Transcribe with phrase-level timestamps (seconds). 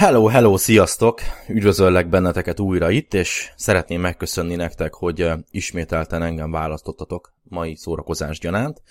[0.00, 1.20] Hello, hello, sziasztok!
[1.48, 8.82] Üdvözöllek benneteket újra itt, és szeretném megköszönni nektek, hogy ismételten engem választottatok mai szórakozás gyanánt.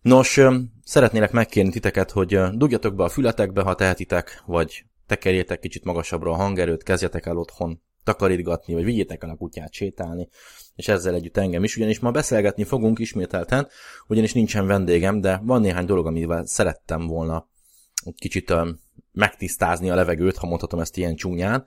[0.00, 0.40] Nos,
[0.84, 6.36] szeretnélek megkérni titeket, hogy dugjatok be a fületekbe, ha tehetitek, vagy tekerjétek kicsit magasabbra a
[6.36, 10.28] hangerőt, kezdjetek el otthon takarítgatni, vagy vigyétek el a kutyát sétálni,
[10.74, 13.68] és ezzel együtt engem is, ugyanis ma beszélgetni fogunk ismételten,
[14.06, 17.50] ugyanis nincsen vendégem, de van néhány dolog, amivel szerettem volna
[18.16, 18.54] kicsit
[19.12, 21.66] megtisztázni a levegőt, ha mondhatom ezt ilyen csúnyán.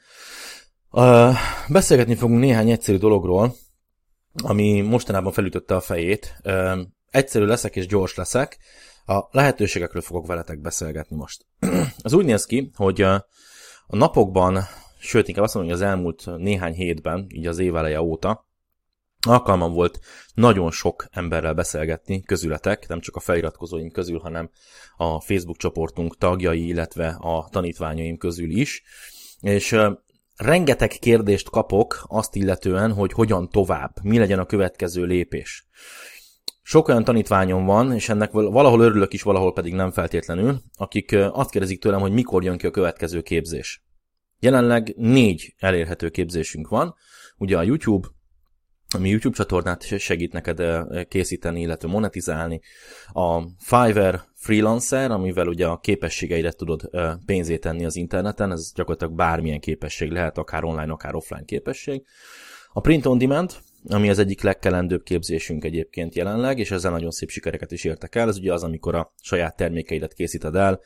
[1.67, 3.55] Beszélgetni fogunk néhány egyszerű dologról,
[4.43, 6.41] ami mostanában felütötte a fejét.
[7.09, 8.57] Egyszerű leszek és gyors leszek.
[9.05, 11.45] A lehetőségekről fogok veletek beszélgetni most.
[12.03, 13.25] Az úgy néz ki, hogy a
[13.87, 14.59] napokban,
[14.99, 18.47] sőt inkább azt mondom, hogy az elmúlt néhány hétben, így az éveleje óta,
[19.27, 19.99] alkalmam volt
[20.33, 24.49] nagyon sok emberrel beszélgetni közületek, nem csak a feliratkozóim közül, hanem
[24.97, 28.83] a Facebook csoportunk tagjai, illetve a tanítványaim közül is.
[29.41, 29.77] És
[30.35, 35.67] rengeteg kérdést kapok azt illetően, hogy hogyan tovább, mi legyen a következő lépés.
[36.61, 41.49] Sok olyan tanítványom van, és ennek valahol örülök is, valahol pedig nem feltétlenül, akik azt
[41.49, 43.83] kérdezik tőlem, hogy mikor jön ki a következő képzés.
[44.39, 46.95] Jelenleg négy elérhető képzésünk van,
[47.37, 48.07] ugye a YouTube,
[48.95, 50.61] ami YouTube csatornát segít neked
[51.07, 52.61] készíteni, illetve monetizálni.
[53.07, 56.89] A Fiverr Freelancer, amivel ugye a képességeire tudod
[57.25, 62.03] pénzét tenni az interneten, ez gyakorlatilag bármilyen képesség lehet, akár online, akár offline képesség.
[62.73, 63.51] A Print on Demand,
[63.87, 68.27] ami az egyik legkelendőbb képzésünk egyébként jelenleg, és ezzel nagyon szép sikereket is értek el.
[68.27, 70.79] Ez ugye az, amikor a saját termékeidet készíted el,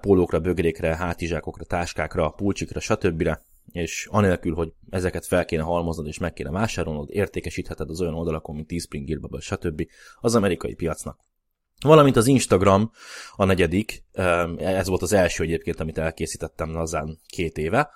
[0.00, 3.28] pólókra, bögrékre, hátizsákokra, táskákra, pulcsikra, stb
[3.72, 8.54] és anélkül, hogy ezeket fel kéne halmoznod és meg kéne vásárolnod, értékesítheted az olyan oldalakon,
[8.54, 9.86] mint Teespring, Gilbabel, stb.
[10.20, 11.18] az amerikai piacnak.
[11.80, 12.90] Valamint az Instagram
[13.36, 14.04] a negyedik,
[14.56, 17.90] ez volt az első egyébként, amit elkészítettem lazán két éve,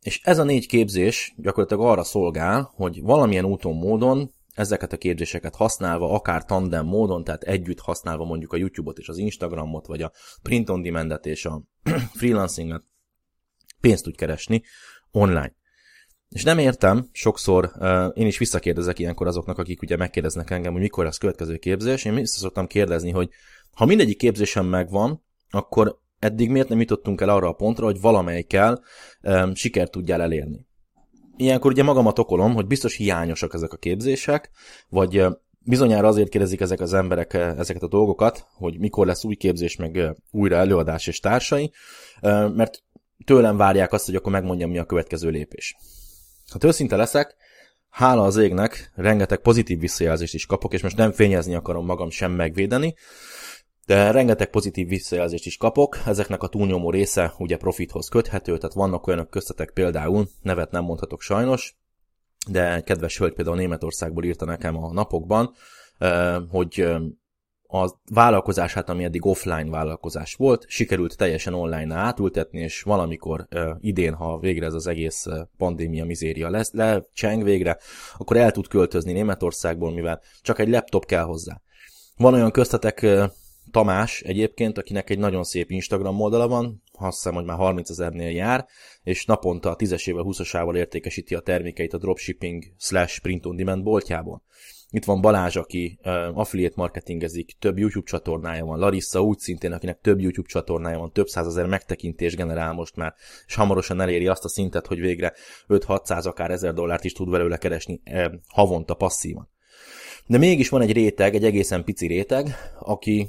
[0.00, 5.54] és ez a négy képzés gyakorlatilag arra szolgál, hogy valamilyen úton, módon ezeket a képzéseket
[5.54, 10.12] használva, akár tandem módon, tehát együtt használva mondjuk a YouTube-ot és az Instagramot, vagy a
[10.42, 11.62] print on demand és a
[12.18, 12.82] freelancinget,
[13.80, 14.62] pénzt tud keresni
[15.10, 15.54] online.
[16.28, 20.80] És nem értem, sokszor uh, én is visszakérdezek ilyenkor azoknak, akik ugye megkérdeznek engem, hogy
[20.80, 23.30] mikor lesz következő képzés, én vissza szoktam kérdezni, hogy
[23.72, 28.82] ha mindegyik képzésem megvan, akkor eddig miért nem jutottunk el arra a pontra, hogy valamelyikkel
[29.22, 30.66] um, sikert tudjál elérni.
[31.36, 34.50] Ilyenkor ugye magamat okolom, hogy biztos hiányosak ezek a képzések,
[34.88, 35.32] vagy uh,
[35.64, 40.16] bizonyára azért kérdezik ezek az emberek ezeket a dolgokat, hogy mikor lesz új képzés, meg
[40.30, 41.72] újra előadás és társai,
[42.54, 42.82] mert
[43.24, 45.76] tőlem várják azt, hogy akkor megmondjam, mi a következő lépés.
[46.50, 47.36] Ha őszinte leszek,
[47.90, 52.32] hála az égnek, rengeteg pozitív visszajelzést is kapok, és most nem fényezni akarom magam sem
[52.32, 52.94] megvédeni,
[53.86, 59.06] de rengeteg pozitív visszajelzést is kapok, ezeknek a túlnyomó része ugye profithoz köthető, tehát vannak
[59.06, 61.78] olyanok köztetek például, nevet nem mondhatok sajnos,
[62.48, 65.54] de kedves hölgy például Németországból írta nekem a napokban,
[65.98, 67.00] eh, hogy eh,
[67.72, 74.14] a vállalkozását, ami eddig offline vállalkozás volt, sikerült teljesen online átültetni, és valamikor uh, idén,
[74.14, 75.26] ha végre ez az egész
[75.56, 77.78] pandémia mizéria lesz, lecseng végre,
[78.18, 81.60] akkor el tud költözni Németországból, mivel csak egy laptop kell hozzá.
[82.16, 83.24] Van olyan köztetek uh,
[83.70, 88.30] Tamás egyébként, akinek egy nagyon szép Instagram oldala van, azt hiszem, hogy már 30 ezernél
[88.30, 88.66] jár,
[89.02, 94.42] és naponta a 10-esével, 20-asával értékesíti a termékeit a dropshipping slash print on demand boltjából.
[94.92, 98.78] Itt van Balázs, aki uh, affiliate marketingezik, több YouTube csatornája van.
[98.78, 103.14] Larissa úgy szintén, akinek több YouTube csatornája van, több százezer megtekintés generál most már,
[103.46, 105.32] és hamarosan eléri azt a szintet, hogy végre
[105.68, 108.00] 5-600, akár 1000 dollárt is tud belőle keresni
[108.48, 109.48] havonta passzívan.
[110.26, 113.28] De mégis van egy réteg, egy egészen pici réteg, aki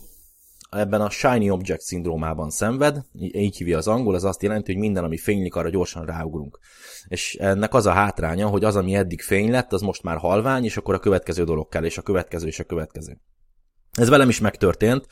[0.72, 5.04] ebben a shiny object szindrómában szenved, így hívja az angol, az azt jelenti, hogy minden,
[5.04, 6.60] ami fénylik, arra gyorsan ráugrunk.
[7.08, 10.64] És ennek az a hátránya, hogy az, ami eddig fény lett, az most már halvány,
[10.64, 13.18] és akkor a következő dolog kell, és a következő, és a következő.
[13.98, 15.08] Ez velem is megtörtént,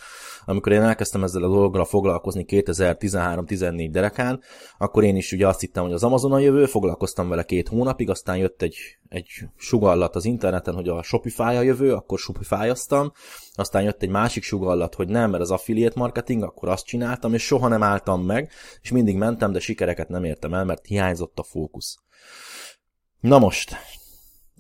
[0.46, 4.42] amikor én elkezdtem ezzel a dologgal foglalkozni 2013-14 derekán,
[4.78, 8.10] akkor én is ugye azt hittem, hogy az Amazon a jövő, foglalkoztam vele két hónapig,
[8.10, 8.78] aztán jött egy,
[9.10, 9.28] egy
[9.58, 13.12] sugallat az interneten, hogy a Shopify a jövő, akkor Shopify-aztam,
[13.54, 17.46] aztán jött egy másik sugallat, hogy nem, mert az affiliate marketing, akkor azt csináltam, és
[17.46, 18.52] soha nem álltam meg,
[18.82, 21.98] és mindig mentem, de sikereket nem értem el, mert hiányzott a fókusz.
[23.20, 23.76] Na most,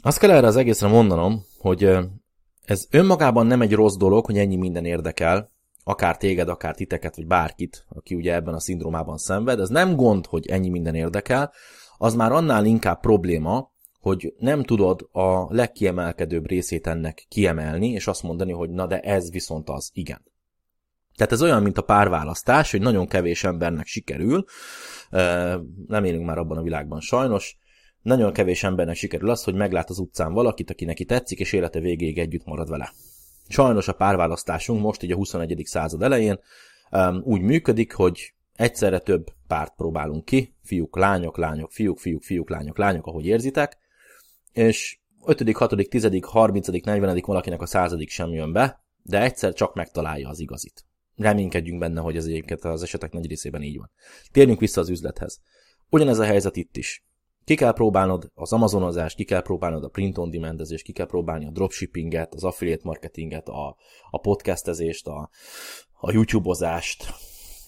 [0.01, 1.97] azt kell erre az egészre mondanom, hogy
[2.69, 5.51] ez önmagában nem egy rossz dolog, hogy ennyi minden érdekel,
[5.83, 9.59] akár téged, akár titeket, vagy bárkit, aki ugye ebben a szindrómában szenved.
[9.59, 11.53] Ez nem gond, hogy ennyi minden érdekel,
[11.97, 18.23] az már annál inkább probléma, hogy nem tudod a legkiemelkedőbb részét ennek kiemelni, és azt
[18.23, 20.21] mondani, hogy na de ez viszont az, igen.
[21.15, 24.45] Tehát ez olyan, mint a párválasztás, hogy nagyon kevés embernek sikerül,
[25.87, 27.57] nem élünk már abban a világban sajnos,
[28.01, 31.79] nagyon kevés embernek sikerül az, hogy meglát az utcán valakit, aki neki tetszik, és élete
[31.79, 32.93] végéig együtt marad vele.
[33.47, 35.61] Sajnos a párválasztásunk most így a 21.
[35.65, 36.39] század elején
[37.23, 42.77] úgy működik, hogy egyszerre több párt próbálunk ki, fiúk, lányok, lányok, fiúk, fiúk, fiúk, lányok,
[42.77, 43.77] lányok, ahogy érzitek,
[44.51, 47.21] és 5., 6., 10., 30., 40.
[47.25, 50.85] valakinek a századik sem jön be, de egyszer csak megtalálja az igazit.
[51.15, 53.91] Reménykedjünk benne, hogy ez egyébként az esetek nagy részében így van.
[54.31, 55.39] Térjünk vissza az üzlethez.
[55.89, 57.03] Ugyanez a helyzet itt is.
[57.49, 61.45] Ki kell próbálnod az amazonozást, ki kell próbálnod a print on demandezést, ki kell próbálni
[61.45, 63.75] a dropshippinget, az affiliate marketinget, a,
[64.09, 65.29] a podcastezést, a,
[65.99, 67.13] a YouTube-ozást,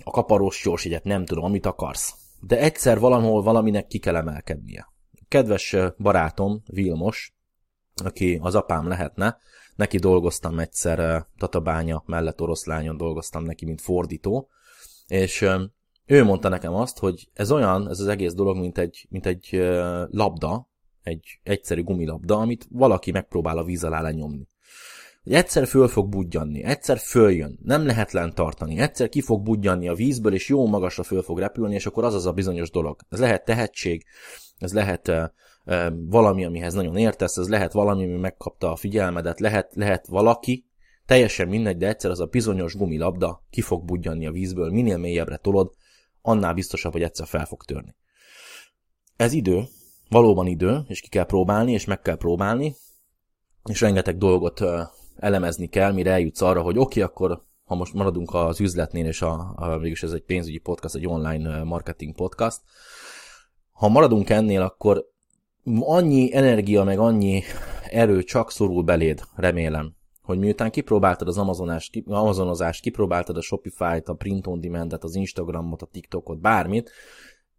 [0.04, 2.14] a kaparós gyorsígyet, nem tudom, amit akarsz.
[2.42, 4.88] De egyszer valahol valaminek ki kell emelkednie.
[5.28, 7.34] Kedves barátom, Vilmos,
[8.04, 9.38] aki az apám lehetne,
[9.76, 14.50] neki dolgoztam egyszer Tatabánya mellett oroszlányon dolgoztam neki, mint fordító,
[15.08, 15.46] és
[16.12, 19.50] ő mondta nekem azt, hogy ez olyan, ez az egész dolog, mint egy, mint egy
[20.10, 20.70] labda,
[21.04, 24.48] egy egyszerű gumilabda, amit valaki megpróbál a víz alá lenyomni.
[25.24, 29.88] Hogy egyszer föl fog budjanni, egyszer följön, nem lehet lent tartani, egyszer ki fog budjanni
[29.88, 33.00] a vízből, és jó magasra föl fog repülni, és akkor az az a bizonyos dolog.
[33.10, 34.06] Ez lehet tehetség,
[34.58, 35.12] ez lehet
[36.10, 40.66] valami, amihez nagyon értesz, ez lehet valami, ami megkapta a figyelmedet, lehet, lehet valaki,
[41.06, 45.38] teljesen mindegy, de egyszer az a bizonyos gumilabda ki fog budjanni a vízből, minél mélyebbre
[45.38, 45.74] tolod,
[46.22, 47.96] annál biztosabb, hogy egyszer fel fog törni.
[49.16, 49.64] Ez idő,
[50.10, 52.76] valóban idő, és ki kell próbálni, és meg kell próbálni,
[53.70, 54.64] és rengeteg dolgot
[55.18, 59.22] elemezni kell, mire eljutsz arra, hogy oké, okay, akkor ha most maradunk az üzletnél, és
[59.22, 62.62] a, a, végülis ez egy pénzügyi podcast, egy online marketing podcast,
[63.72, 65.06] ha maradunk ennél, akkor
[65.80, 67.44] annyi energia, meg annyi
[67.90, 74.14] erő csak szorul beléd, remélem, hogy miután kipróbáltad az Amazonást, Amazonozást, kipróbáltad a Shopify-t, a
[74.14, 76.92] Print on Demand-et, az Instagramot, a TikTokot, bármit,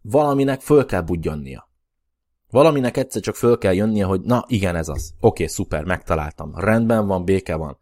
[0.03, 1.70] valaminek föl kell budjannia.
[2.50, 5.14] Valaminek egyszer csak föl kell jönnie, hogy na igen, ez az.
[5.17, 6.53] Oké, okay, szuper, megtaláltam.
[6.55, 7.79] Rendben van, béke van.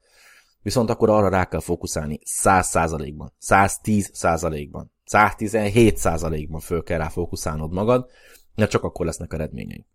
[0.62, 7.08] Viszont akkor arra rá kell fókuszálni 100 százalékban, 110 százalékban, 117 százalékban föl kell rá
[7.08, 8.10] fókuszálnod magad,
[8.54, 9.86] mert csak akkor lesznek eredményei.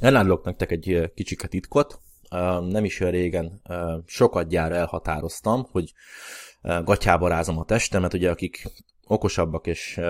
[0.00, 2.00] Elárulok nektek egy kicsiket titkot,
[2.68, 3.62] nem is olyan régen
[4.06, 5.92] sokat gyára elhatároztam, hogy
[6.62, 8.66] gatyába rázom a testemet, ugye akik
[9.06, 10.00] okosabbak és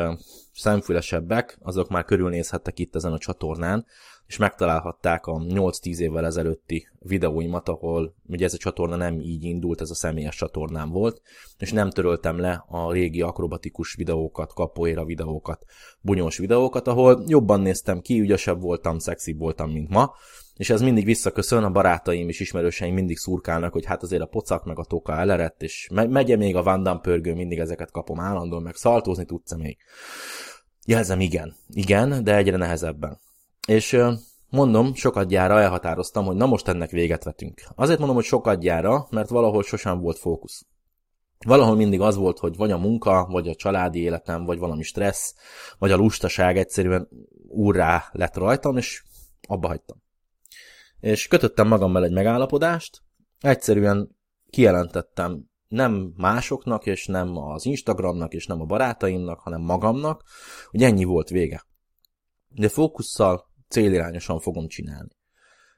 [0.53, 3.87] szemfülesebbek, azok már körülnézhettek itt ezen a csatornán,
[4.27, 9.81] és megtalálhatták a 8-10 évvel ezelőtti videóimat, ahol ugye ez a csatorna nem így indult,
[9.81, 11.21] ez a személyes csatornám volt,
[11.59, 15.65] és nem töröltem le a régi akrobatikus videókat, kapoéra videókat,
[16.01, 20.13] bunyós videókat, ahol jobban néztem ki, ügyesebb voltam, szexibb voltam, mint ma,
[20.57, 24.65] és ez mindig visszaköszön, a barátaim és ismerőseim mindig szurkálnak, hogy hát azért a pocak
[24.65, 28.63] meg a toka elerett, és me- megye még a Van pörgő, mindig ezeket kapom állandóan,
[28.63, 29.77] meg szaltózni tudsz még.
[30.87, 33.21] Jelzem igen, igen, de egyre nehezebben.
[33.67, 33.99] És
[34.49, 37.63] mondom, sokat gyára elhatároztam, hogy na most ennek véget vetünk.
[37.75, 40.67] Azért mondom, hogy sokat gyára, mert valahol sosem volt fókusz.
[41.47, 45.35] Valahol mindig az volt, hogy vagy a munka, vagy a családi életem, vagy valami stressz,
[45.79, 47.09] vagy a lustaság egyszerűen
[47.49, 49.03] úrrá lett rajtam, és
[49.49, 50.04] abba hagytam
[51.05, 53.03] és kötöttem magammal egy megállapodást,
[53.41, 54.17] egyszerűen
[54.51, 60.23] kijelentettem nem másoknak, és nem az Instagramnak, és nem a barátaimnak, hanem magamnak,
[60.71, 61.65] hogy ennyi volt vége.
[62.49, 65.17] De fókusszal, célirányosan fogom csinálni.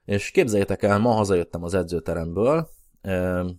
[0.05, 2.69] És képzeljétek el, ma hazajöttem az edzőteremből,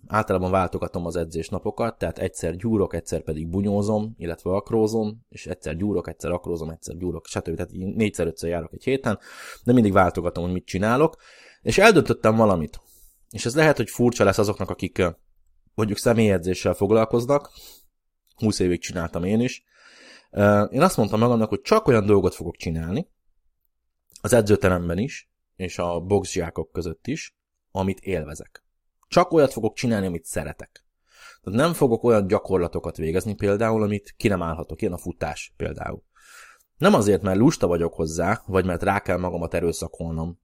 [0.07, 6.07] általában váltogatom az edzésnapokat, tehát egyszer gyúrok, egyszer pedig bunyózom, illetve akrózom, és egyszer gyúrok,
[6.07, 7.55] egyszer akrózom, egyszer gyúrok, stb.
[7.55, 9.19] Tehát négyszer-ötször járok egy héten,
[9.63, 11.15] de mindig váltogatom, hogy mit csinálok,
[11.67, 12.81] és eldöntöttem valamit.
[13.29, 15.03] És ez lehet, hogy furcsa lesz azoknak, akik
[15.73, 17.51] mondjuk személyedzéssel foglalkoznak.
[18.35, 19.63] 20 évig csináltam én is.
[20.69, 23.09] Én azt mondtam magamnak, hogy csak olyan dolgot fogok csinálni,
[24.21, 27.37] az edzőteremben is, és a boxzsákok között is,
[27.71, 28.63] amit élvezek.
[29.07, 30.85] Csak olyat fogok csinálni, amit szeretek.
[31.41, 36.03] Tehát nem fogok olyan gyakorlatokat végezni például, amit ki nem állhatok, ilyen a futás például.
[36.77, 40.39] Nem azért, mert lusta vagyok hozzá, vagy mert rá kell magamat erőszakolnom,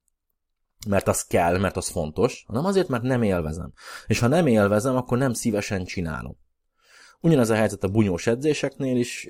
[0.88, 3.74] mert az kell, mert az fontos, hanem azért, mert nem élvezem.
[4.08, 6.38] És ha nem élvezem, akkor nem szívesen csinálom.
[7.22, 9.28] Ugyanez a helyzet a bunyós edzéseknél is,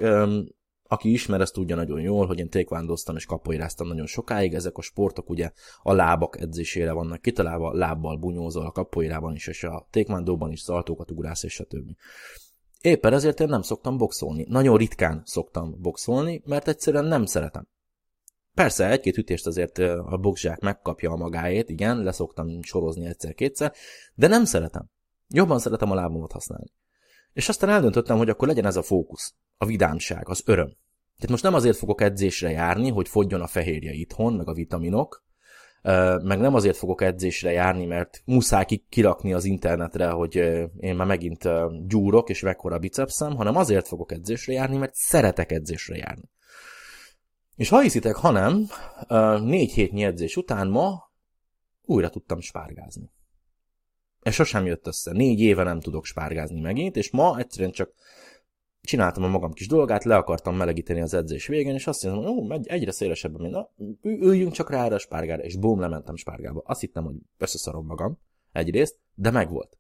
[0.88, 4.82] aki ismer, ezt tudja nagyon jól, hogy én tékvándoztam és kapoiráztam nagyon sokáig, ezek a
[4.82, 10.52] sportok ugye a lábak edzésére vannak kitalálva, lábbal bunyózol a kapoirában is, és a tékvándóban
[10.52, 11.96] is szaltókat ugrász, és stb.
[12.82, 14.46] Éppen ezért én nem szoktam boxolni.
[14.50, 17.68] Nagyon ritkán szoktam boxolni, mert egyszerűen nem szeretem.
[18.54, 23.74] Persze, egy-két ütést azért a boxzsák megkapja a magáét, igen, leszoktam sorozni egyszer-kétszer,
[24.16, 24.90] de nem szeretem.
[25.28, 26.72] Jobban szeretem a lábomat használni.
[27.34, 30.76] És aztán eldöntöttem, hogy akkor legyen ez a fókusz, a vidámság, az öröm.
[31.16, 35.24] Tehát most nem azért fogok edzésre járni, hogy fogjon a fehérje itthon, meg a vitaminok,
[36.22, 40.36] meg nem azért fogok edzésre járni, mert muszáj kirakni az internetre, hogy
[40.80, 41.50] én már megint
[41.88, 46.30] gyúrok, és mekkora bicepszem, hanem azért fogok edzésre járni, mert szeretek edzésre járni.
[47.56, 48.68] És ha hiszitek, ha nem,
[49.44, 51.12] négy hétnyi edzés után ma
[51.86, 53.12] újra tudtam spárgázni.
[54.22, 55.12] Ez sosem jött össze.
[55.12, 57.94] Négy éve nem tudok spárgázni megint, és ma egyszerűen csak
[58.82, 62.60] csináltam a magam kis dolgát, le akartam melegíteni az edzés végén, és azt mondom, hogy
[62.60, 63.70] ó, egyre szélesebben, mint na,
[64.02, 66.62] üljünk csak rá erre a spárgára, és bum, lementem spárgába.
[66.66, 68.20] Azt hittem, hogy összeszarom magam
[68.52, 69.78] egyrészt, de megvolt.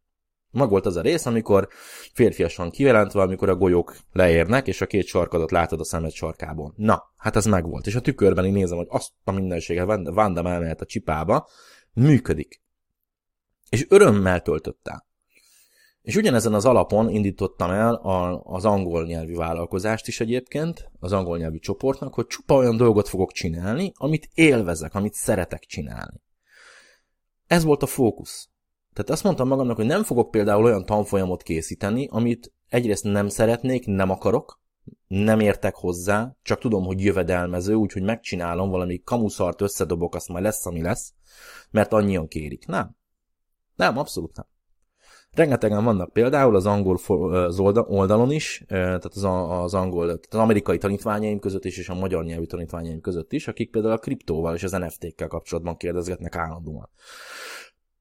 [0.53, 1.67] Megvolt az a rész, amikor
[2.13, 6.73] férfiasan kijelentve, amikor a golyók leérnek, és a két sarkadat látod a szemed sarkából.
[6.75, 7.87] Na, hát ez megvolt.
[7.87, 11.47] És a tükörben én nézem, hogy azt a mindenséget Vandam elmehet a csipába,
[11.93, 12.61] működik.
[13.69, 15.05] És örömmel töltötte.
[16.01, 21.37] És ugyanezen az alapon indítottam el a, az angol nyelvű vállalkozást is egyébként, az angol
[21.37, 26.21] nyelvű csoportnak, hogy csupa olyan dolgot fogok csinálni, amit élvezek, amit szeretek csinálni.
[27.47, 28.52] Ez volt a fókusz.
[28.93, 33.85] Tehát azt mondtam magamnak, hogy nem fogok például olyan tanfolyamot készíteni, amit egyrészt nem szeretnék,
[33.85, 34.61] nem akarok,
[35.07, 40.65] nem értek hozzá, csak tudom, hogy jövedelmező, úgyhogy megcsinálom, valami kamuszart összedobok, azt majd lesz,
[40.65, 41.13] ami lesz,
[41.71, 42.65] mert annyian kérik.
[42.65, 42.95] Nem.
[43.75, 44.45] Nem, abszolút nem.
[45.31, 46.99] Rengetegen vannak például az angol
[47.31, 49.23] az oldalon is, tehát az,
[49.63, 53.47] az angol, tehát az amerikai tanítványaim között is, és a magyar nyelvű tanítványaim között is,
[53.47, 56.89] akik például a kriptóval és az NFT-kkel kapcsolatban kérdezgetnek állandóan.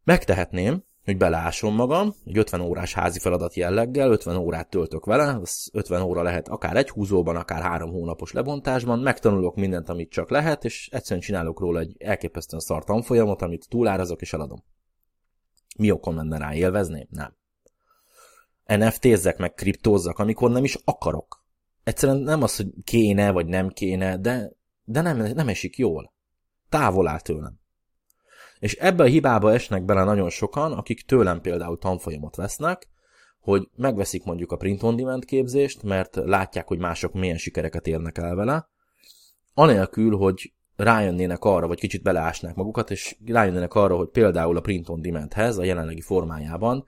[0.05, 5.71] Megtehetném, hogy beleásom magam, egy 50 órás házi feladat jelleggel, 50 órát töltök vele, az
[5.73, 10.65] 50 óra lehet akár egy húzóban, akár három hónapos lebontásban, megtanulok mindent, amit csak lehet,
[10.65, 14.65] és egyszerűen csinálok róla egy elképesztően szar tanfolyamot, amit túlárazok és eladom.
[15.79, 17.07] Mi okon lenne rá élvezném?
[17.11, 17.37] Nem.
[18.65, 21.45] NFT-zzek meg kriptózzak, amikor nem is akarok.
[21.85, 24.53] Egyszerűen nem az, hogy kéne, vagy nem kéne, de,
[24.85, 26.13] de nem, nem esik jól.
[26.69, 27.62] Távol áll tőlem.
[28.63, 32.89] És ebbe a hibába esnek bele nagyon sokan, akik tőlem például tanfolyamot vesznek,
[33.41, 38.19] hogy megveszik mondjuk a print on demand képzést, mert látják, hogy mások milyen sikereket érnek
[38.19, 38.69] el vele,
[39.55, 44.89] anélkül, hogy rájönnének arra, vagy kicsit beleásnák magukat, és rájönnének arra, hogy például a print
[44.89, 46.85] on demandhez a jelenlegi formájában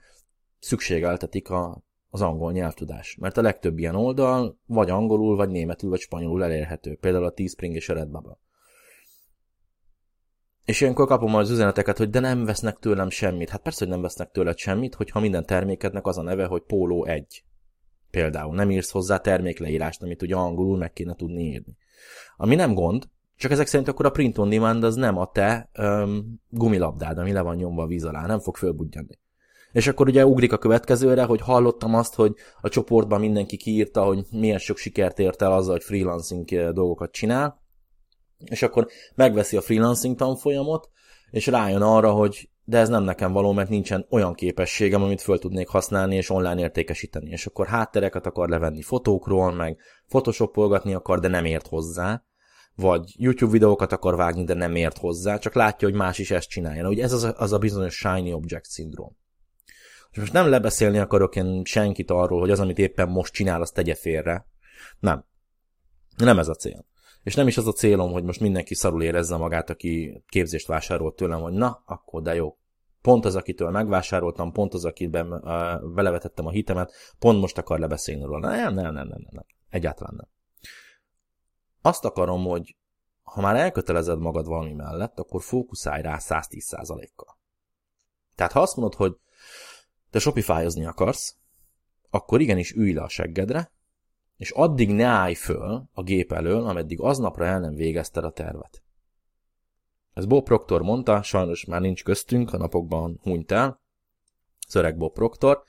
[0.59, 3.17] szükségeltetik a, az angol nyelvtudás.
[3.19, 6.95] Mert a legtöbb ilyen oldal vagy angolul, vagy németül, vagy spanyolul elérhető.
[6.95, 8.37] Például a Teespring és a Redbubble.
[10.65, 13.49] És ilyenkor kapom az üzeneteket, hogy de nem vesznek tőlem semmit.
[13.49, 17.05] Hát persze, hogy nem vesznek tőled semmit, hogyha minden termékednek az a neve, hogy Póló
[17.05, 17.43] 1.
[18.11, 21.77] Például nem írsz hozzá termékleírást, amit ugye angolul meg kéne tudni írni.
[22.37, 23.03] Ami nem gond,
[23.35, 27.31] csak ezek szerint akkor a print on demand az nem a te um, gumilabdád, ami
[27.31, 29.19] le van nyomva a víz alá, nem fog fölbudjani.
[29.71, 34.25] És akkor ugye ugrik a következőre, hogy hallottam azt, hogy a csoportban mindenki kiírta, hogy
[34.31, 37.63] milyen sok sikert ért el azzal, hogy freelancing dolgokat csinál,
[38.49, 40.89] és akkor megveszi a freelancing tanfolyamot,
[41.31, 45.39] és rájön arra, hogy de ez nem nekem való, mert nincsen olyan képességem, amit föl
[45.39, 47.29] tudnék használni és online értékesíteni.
[47.29, 52.23] És akkor háttereket akar levenni fotókról, meg photoshopolgatni akar, de nem ért hozzá
[52.75, 56.49] vagy YouTube videókat akar vágni, de nem ért hozzá, csak látja, hogy más is ezt
[56.49, 56.87] csinálja.
[56.87, 59.17] Ugye ez az a, az a bizonyos shiny object szindróm.
[60.11, 63.73] És most nem lebeszélni akarok én senkit arról, hogy az, amit éppen most csinál, azt
[63.73, 64.47] tegye félre.
[64.99, 65.25] Nem.
[66.17, 66.85] Nem ez a cél.
[67.25, 71.15] És nem is az a célom, hogy most mindenki szarul érezze magát, aki képzést vásárolt
[71.15, 72.57] tőlem, hogy na, akkor de jó.
[73.01, 78.23] Pont az, akitől megvásároltam, pont az, akiben uh, belevetettem a hitemet, pont most akar lebeszélni
[78.23, 78.49] róla.
[78.49, 79.45] Nem, nem, nem, nem, nem, nem.
[79.69, 80.27] Egyáltalán nem.
[81.81, 82.75] Azt akarom, hogy
[83.23, 87.37] ha már elkötelezed magad valami mellett, akkor fókuszálj rá 110%-kal.
[88.35, 89.17] Tehát ha azt mondod, hogy
[90.09, 91.37] te shopify akarsz,
[92.09, 93.71] akkor igenis ülj le a seggedre,
[94.37, 98.83] és addig ne állj föl a gép elől, ameddig aznapra el nem végezted a tervet.
[100.13, 103.81] Ez Bob Proctor mondta, sajnos már nincs köztünk, a napokban hunyt el,
[104.67, 105.63] szöreg Bob Proctor.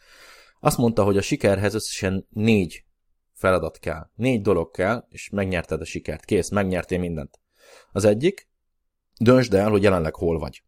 [0.60, 2.84] Azt mondta, hogy a sikerhez összesen négy
[3.32, 4.10] feladat kell.
[4.14, 6.24] Négy dolog kell, és megnyerted a sikert.
[6.24, 7.40] Kész, megnyertél mindent.
[7.92, 8.48] Az egyik,
[9.20, 10.62] döntsd el, hogy jelenleg hol vagy.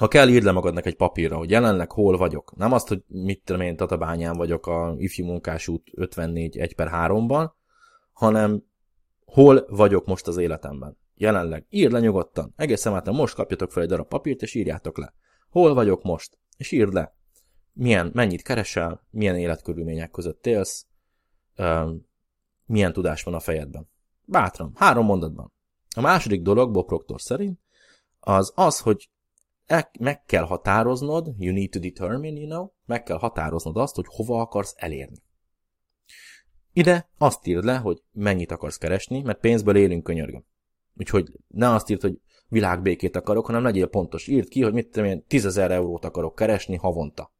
[0.00, 2.56] Ha kell, írd le magadnak egy papírra, hogy jelenleg hol vagyok.
[2.56, 7.50] Nem azt, hogy mit tudom én, Tatabányán vagyok a ifjú munkásút 54 1 per 3-ban,
[8.12, 8.62] hanem
[9.24, 10.98] hol vagyok most az életemben.
[11.14, 11.66] Jelenleg.
[11.68, 12.52] Írd le nyugodtan.
[12.56, 15.14] Egészen által most kapjatok fel egy darab papírt, és írjátok le.
[15.50, 16.38] Hol vagyok most?
[16.56, 17.14] És írd le.
[17.72, 20.86] Milyen, mennyit keresel, milyen életkörülmények között élsz,
[22.66, 23.88] milyen tudás van a fejedben.
[24.24, 25.52] Bátran, három mondatban.
[25.96, 27.60] A második dolog, Bob szerint,
[28.20, 29.10] az az, hogy
[29.70, 34.04] el, meg kell határoznod, you need to determine, you know, meg kell határoznod azt, hogy
[34.08, 35.16] hova akarsz elérni.
[36.72, 40.44] Ide azt írd le, hogy mennyit akarsz keresni, mert pénzből élünk könyörgöm.
[40.96, 44.26] Úgyhogy ne azt írd, hogy világbékét akarok, hanem legyél pontos.
[44.26, 47.32] Írd ki, hogy mit tudom én, 10 eurót akarok keresni havonta.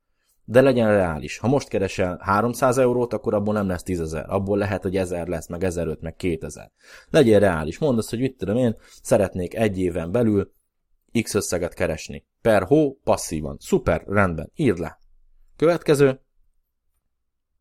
[0.44, 1.38] De legyen reális.
[1.38, 4.25] Ha most keresel 300 eurót, akkor abból nem lesz 10 ezer.
[4.28, 6.72] Abból lehet, hogy 1000 lesz, meg 1005, meg 2000.
[7.10, 7.78] Legyél reális.
[7.78, 10.52] Mondd azt, hogy mit tudom én, szeretnék egy éven belül
[11.22, 12.26] X összeget keresni.
[12.40, 13.56] Per hó, passzívan.
[13.58, 14.50] Szuper, rendben.
[14.54, 14.98] Írd le.
[15.56, 16.20] Következő.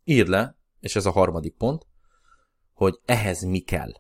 [0.04, 1.88] Írd le, és ez a harmadik pont,
[2.74, 3.92] hogy ehhez mi kell.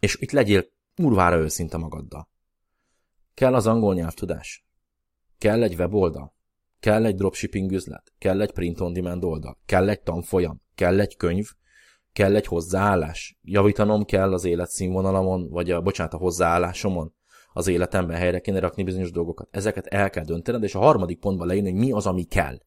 [0.00, 2.28] És itt legyél urvára őszinte magaddal.
[3.34, 4.66] Kell az angol nyelvtudás.
[5.38, 6.34] Kell egy weboldal.
[6.80, 8.12] Kell egy dropshipping üzlet.
[8.18, 9.58] Kell egy print on demand oldal.
[9.66, 10.62] Kell egy tanfolyam.
[10.74, 11.46] Kell egy könyv.
[12.12, 13.38] Kell egy hozzáállás.
[13.42, 17.14] Javítanom kell az életszínvonalamon, vagy a, bocsánat, a hozzáállásomon.
[17.58, 19.48] Az életemben helyre kéne rakni bizonyos dolgokat.
[19.50, 22.58] Ezeket el kell döntened, és a harmadik pontban leírni, hogy mi az, ami kell.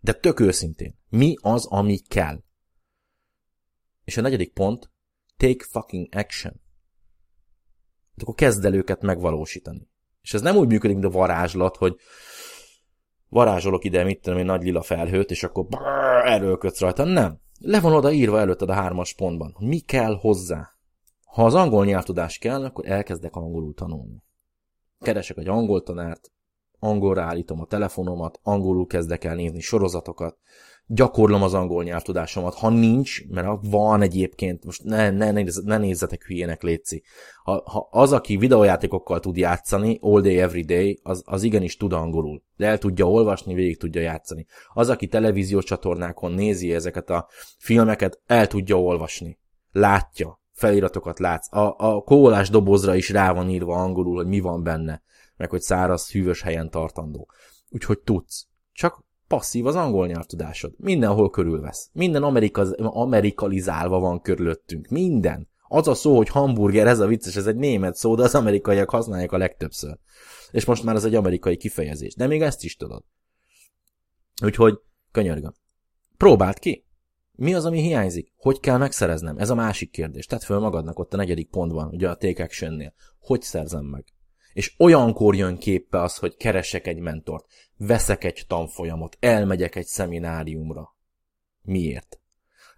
[0.00, 0.98] De tök őszintén.
[1.08, 2.42] Mi az, ami kell?
[4.04, 4.90] És a negyedik pont,
[5.36, 6.60] take fucking action.
[8.14, 9.88] De akkor kezd el őket megvalósítani.
[10.22, 11.96] És ez nem úgy működik, mint a varázslat, hogy
[13.28, 15.66] varázsolok ide, mit tudom én, nagy lila felhőt, és akkor
[16.24, 17.04] erőlködsz rajta.
[17.04, 17.40] Nem.
[17.58, 19.56] Le van oda írva előtted a hármas pontban.
[19.58, 20.79] Mi kell hozzá?
[21.30, 24.22] Ha az angol nyelvtudás kell, akkor elkezdek angolul tanulni.
[24.98, 26.32] Keresek egy angol tanárt,
[26.78, 30.38] angolra állítom a telefonomat, angolul kezdek el nézni sorozatokat,
[30.86, 32.54] gyakorlom az angol nyelvtudásomat.
[32.54, 37.02] Ha nincs, mert van egyébként, most ne, ne, ne, ne nézzetek hülyének, létszi.
[37.42, 41.92] Ha, ha az, aki videójátékokkal tud játszani, all day, every day, az, az igenis tud
[41.92, 42.42] angolul.
[42.56, 44.46] De el tudja olvasni, végig tudja játszani.
[44.72, 49.38] Az, aki televíziós csatornákon nézi ezeket a filmeket, el tudja olvasni.
[49.72, 50.39] Látja.
[50.60, 51.52] Feliratokat látsz.
[51.52, 55.02] A, a kólás dobozra is rá van írva angolul, hogy mi van benne.
[55.36, 57.28] Meg hogy száraz, hűvös helyen tartandó.
[57.68, 58.46] Úgyhogy tudsz.
[58.72, 60.72] Csak passzív az angol nyelvtudásod.
[60.76, 61.90] Mindenhol körülvesz.
[61.92, 64.88] Minden amerika, amerikalizálva van körülöttünk.
[64.88, 65.48] Minden.
[65.68, 68.90] Az a szó, hogy hamburger, ez a vicces, ez egy német szó, de az amerikaiak
[68.90, 69.98] használják a legtöbbször.
[70.50, 72.14] És most már ez egy amerikai kifejezés.
[72.14, 73.02] De még ezt is tudod.
[74.44, 74.78] Úgyhogy,
[75.12, 75.54] könyörgöm.
[76.16, 76.84] Próbáld ki.
[77.40, 78.32] Mi az, ami hiányzik?
[78.36, 79.38] Hogy kell megszereznem?
[79.38, 80.26] Ez a másik kérdés.
[80.26, 82.94] Tedd föl magadnak ott a negyedik pontban, ugye a Take Action-nél.
[83.20, 84.04] Hogy szerzem meg?
[84.52, 90.96] És olyankor jön képbe az, hogy keresek egy mentort, veszek egy tanfolyamot, elmegyek egy szemináriumra.
[91.62, 92.20] Miért?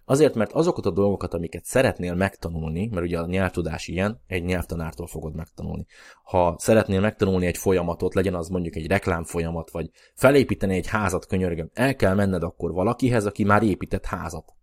[0.05, 5.07] Azért, mert azokat a dolgokat, amiket szeretnél megtanulni, mert ugye a nyelvtudás ilyen, egy nyelvtanártól
[5.07, 5.85] fogod megtanulni.
[6.23, 11.69] Ha szeretnél megtanulni egy folyamatot, legyen az mondjuk egy reklámfolyamat, vagy felépíteni egy házat, könyörgöm,
[11.73, 14.53] el kell menned akkor valakihez, aki már épített házat.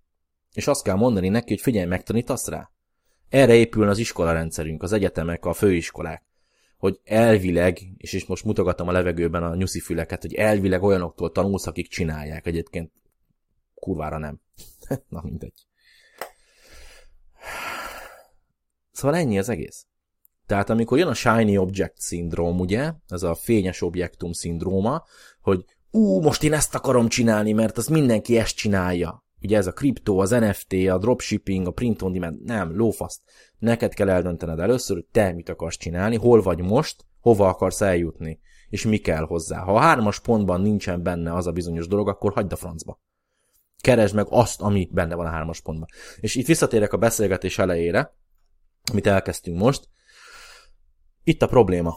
[0.52, 2.70] És azt kell mondani neki, hogy figyelj, megtanítasz rá.
[3.28, 6.28] Erre épülne az iskolarendszerünk, az egyetemek, a főiskolák
[6.80, 11.66] hogy elvileg, és is most mutogatom a levegőben a nyuszi füleket, hogy elvileg olyanoktól tanulsz,
[11.66, 12.46] akik csinálják.
[12.46, 12.92] Egyébként
[13.74, 14.40] kurvára nem.
[15.08, 15.66] Na mindegy.
[18.92, 19.86] Szóval ennyi az egész.
[20.46, 25.04] Tehát amikor jön a shiny object szindróm, ugye, ez a fényes objektum szindróma,
[25.40, 29.24] hogy ú, most én ezt akarom csinálni, mert az mindenki ezt csinálja.
[29.42, 33.20] Ugye ez a kriptó, az NFT, a dropshipping, a print on demand, nem, lófaszt.
[33.58, 38.40] Neked kell eldöntened először, hogy te mit akarsz csinálni, hol vagy most, hova akarsz eljutni,
[38.68, 39.60] és mi kell hozzá.
[39.60, 43.00] Ha a hármas pontban nincsen benne az a bizonyos dolog, akkor hagyd a francba.
[43.80, 45.88] Keresd meg azt, ami benne van a hármas pontban.
[46.20, 48.14] És itt visszatérek a beszélgetés elejére,
[48.92, 49.88] amit elkezdtünk most.
[51.24, 51.96] Itt a probléma,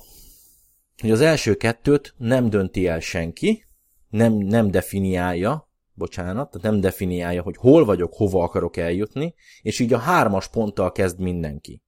[1.01, 3.65] hogy az első kettőt nem dönti el senki,
[4.09, 9.93] nem, nem definiálja, bocsánat, tehát nem definiálja, hogy hol vagyok, hova akarok eljutni, és így
[9.93, 11.81] a hármas ponttal kezd mindenki.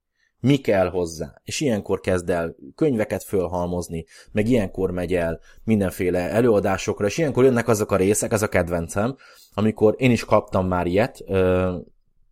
[0.45, 1.33] Mi kell hozzá?
[1.43, 7.67] És ilyenkor kezd el könyveket fölhalmozni, meg ilyenkor megy el mindenféle előadásokra, és ilyenkor jönnek
[7.67, 9.15] azok a részek, ez a kedvencem,
[9.53, 11.23] amikor én is kaptam már ilyet,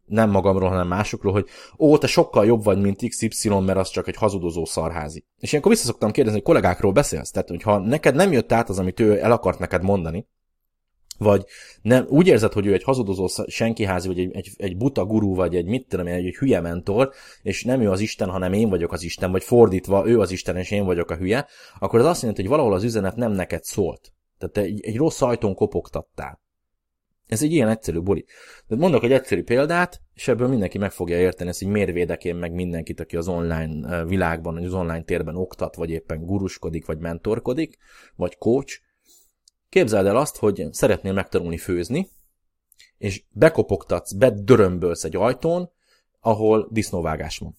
[0.06, 1.47] nem magamról, hanem másokról, hogy
[1.80, 5.26] ó, te sokkal jobb vagy, mint XY, mert az csak egy hazudozó szarházi.
[5.38, 8.99] És ilyenkor visszaszoktam kérdezni, hogy kollégákról beszélsz, tehát hogyha neked nem jött át az, amit
[8.99, 10.28] ő el akart neked mondani,
[11.17, 11.45] vagy
[11.82, 15.56] nem, úgy érzed, hogy ő egy hazudozó senkiházi, vagy egy, egy, egy buta gurú, vagy
[15.56, 18.91] egy mit tudom egy, egy hülye mentor, és nem ő az Isten, hanem én vagyok
[18.91, 21.47] az Isten, vagy fordítva, ő az Isten, és én vagyok a hülye,
[21.80, 24.13] akkor az azt jelenti, hogy valahol az üzenet nem neked szólt.
[24.38, 26.41] Tehát te egy, egy rossz ajtón kopogtattál.
[27.28, 28.26] Ez egy ilyen egyszerű buli.
[28.67, 32.36] De mondok egy egyszerű példát, és ebből mindenki meg fogja érteni, ezt, hogy miért én
[32.36, 36.97] meg mindenkit, aki az online világban, vagy az online térben oktat, vagy éppen guruskodik, vagy
[36.97, 37.78] mentorkodik,
[38.15, 38.82] vagy coach,
[39.73, 42.09] Képzeld el azt, hogy szeretnél megtanulni főzni,
[42.97, 45.71] és bekopogtatsz, bedörömbölsz egy ajtón,
[46.19, 47.57] ahol disznóvágás van.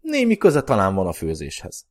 [0.00, 1.86] Némi köze talán van a főzéshez.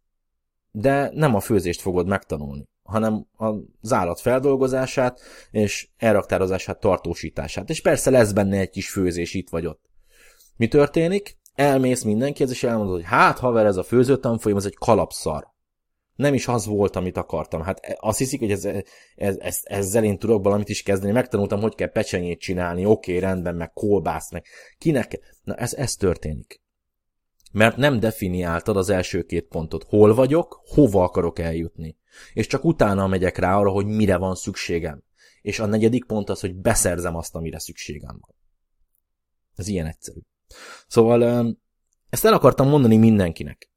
[0.72, 7.69] de nem a főzést fogod megtanulni, hanem az állat feldolgozását és elraktározását, tartósítását.
[7.69, 9.89] És persze lesz benne egy kis főzés itt vagy ott.
[10.56, 11.38] Mi történik?
[11.54, 15.48] Elmész mindenkihez, és elmondod, hogy hát haver, ez a főzőtanfolyam, ez egy kalapszar.
[16.19, 17.62] Nem is az volt, amit akartam.
[17.62, 18.65] Hát e, azt hiszik, hogy ez,
[19.15, 21.12] ez, ez, ezzel én tudok valamit is kezdeni.
[21.12, 24.45] Megtanultam, hogy kell pecsenyét csinálni, oké, okay, rendben, meg kolbászt, meg
[24.77, 25.19] kinek.
[25.43, 26.62] Na ez, ez történik.
[27.51, 29.84] Mert nem definiáltad az első két pontot.
[29.84, 31.97] Hol vagyok, hova akarok eljutni.
[32.34, 35.03] És csak utána megyek rá arra, hogy mire van szükségem.
[35.41, 38.36] És a negyedik pont az, hogy beszerzem azt, amire szükségem van.
[39.55, 40.19] Ez ilyen egyszerű.
[40.88, 41.23] Szóval
[42.10, 43.68] ezt el akartam mondani mindenkinek.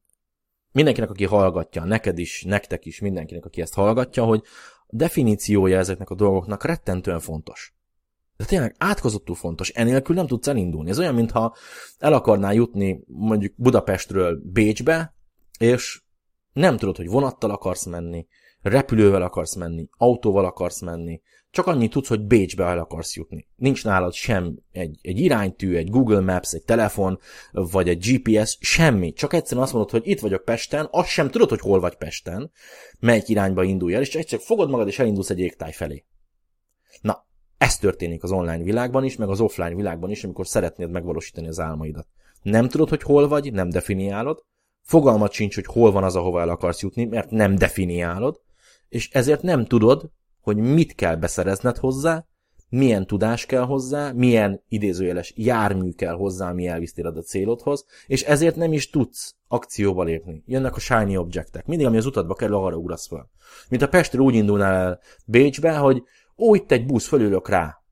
[0.73, 4.43] Mindenkinek, aki hallgatja, neked is, nektek is, mindenkinek, aki ezt hallgatja, hogy
[4.87, 7.75] a definíciója ezeknek a dolgoknak rettentően fontos.
[8.37, 9.69] De tényleg átkozottul fontos.
[9.69, 10.91] Enélkül nem tudsz elindulni.
[10.91, 11.55] Ez olyan, mintha
[11.99, 15.15] el akarnál jutni mondjuk Budapestről Bécsbe,
[15.59, 16.03] és
[16.53, 18.27] nem tudod, hogy vonattal akarsz menni,
[18.63, 21.21] repülővel akarsz menni, autóval akarsz menni,
[21.53, 23.49] csak annyit tudsz, hogy Bécsbe el akarsz jutni.
[23.57, 27.19] Nincs nálad sem egy, egy iránytű, egy Google Maps, egy telefon,
[27.53, 29.13] vagy egy GPS, semmi.
[29.13, 32.51] Csak egyszerűen azt mondod, hogy itt vagyok Pesten, azt sem tudod, hogy hol vagy Pesten,
[33.01, 36.05] melyik irányba indulj el, és egyszer fogod magad, és elindulsz egy égtáj felé.
[37.01, 37.27] Na,
[37.59, 41.61] ez történik az online világban is, meg az offline világban is, amikor szeretnéd megvalósítani az
[41.61, 42.07] álmaidat.
[42.43, 44.45] Nem tudod, hogy hol vagy, nem definiálod,
[44.83, 48.41] fogalmat sincs, hogy hol van az, ahova el akarsz jutni, mert nem definiálod,
[48.93, 52.27] és ezért nem tudod, hogy mit kell beszerezned hozzá,
[52.69, 58.57] milyen tudás kell hozzá, milyen idézőjeles jármű kell hozzá, ami elvisz a célodhoz, és ezért
[58.57, 60.43] nem is tudsz akcióba lépni.
[60.47, 61.67] Jönnek a shiny objektek.
[61.67, 63.31] Mindig, ami az utadba kerül, arra ugrasz fel.
[63.69, 66.03] Mint a Pestről úgy indulnál el Bécsbe, hogy
[66.39, 67.83] ó, itt egy busz, fölülök rá.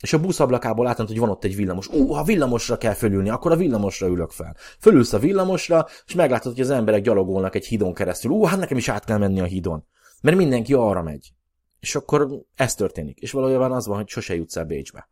[0.00, 1.88] És a busz ablakából látod, hogy van ott egy villamos.
[1.88, 4.56] Ó, ha villamosra kell fölülni, akkor a villamosra ülök fel.
[4.80, 8.30] Fölülsz a villamosra, és meglátod, hogy az emberek gyalogolnak egy hídon keresztül.
[8.30, 9.84] Ó, hát nekem is át kell menni a hídon.
[10.20, 11.32] Mert mindenki arra megy.
[11.80, 13.18] És akkor ez történik.
[13.18, 15.08] És valójában az van, hogy sose jutsz el Bécsbe.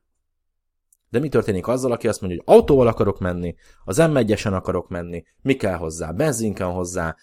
[1.10, 4.88] De mi történik azzal, aki azt mondja, hogy autóval akarok menni, az m 1 akarok
[4.88, 6.10] menni, mi kell hozzá?
[6.10, 7.16] Benzin kell hozzá,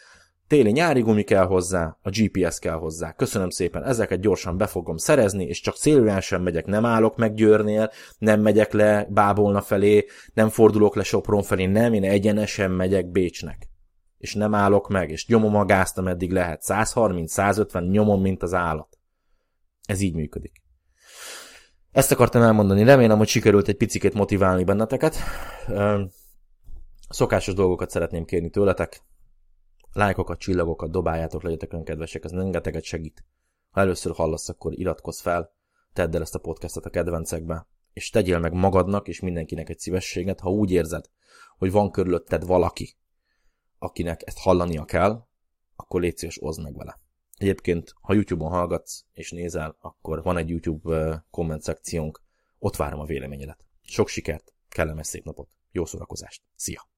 [0.48, 3.12] téli-nyári gumi kell hozzá, a GPS kell hozzá.
[3.12, 5.76] Köszönöm szépen, ezeket gyorsan be fogom szerezni, és csak
[6.22, 11.44] sem megyek, nem állok meg Győrnél, nem megyek le Bábolna felé, nem fordulok le Sopron
[11.44, 13.73] felé, nem, én egyenesen megyek Bécsnek.
[14.24, 16.62] És nem állok meg, és nyomom a gázt, ameddig lehet.
[16.66, 18.98] 130-150 nyomom, mint az állat.
[19.86, 20.62] Ez így működik.
[21.92, 25.16] Ezt akartam elmondani, remélem, hogy sikerült egy picit motiválni benneteket.
[27.10, 29.02] Szokásos dolgokat szeretném kérni tőletek.
[29.92, 33.26] Lájkokat, csillagokat dobáljátok, legyetek önkedvesek, ez rengeteget segít.
[33.70, 35.54] Ha először hallasz, akkor iratkozz fel,
[35.94, 40.40] tedd el ezt a podcastot a kedvencekbe, és tegyél meg magadnak és mindenkinek egy szívességet,
[40.40, 41.06] ha úgy érzed,
[41.58, 42.98] hogy van körülötted valaki,
[43.84, 45.26] akinek ezt hallania kell,
[45.76, 47.00] akkor légy szíves, meg vele.
[47.38, 52.22] Egyébként, ha YouTube-on hallgatsz és nézel, akkor van egy YouTube komment szekciónk,
[52.60, 53.66] ott várom a véleményedet.
[53.82, 56.93] Sok sikert, kellemes szép napot, jó szórakozást, szia!